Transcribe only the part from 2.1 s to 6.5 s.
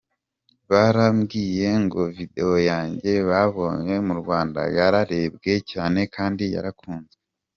’video’ yanjye babonye mu Rwanda yararebwe cyane kandi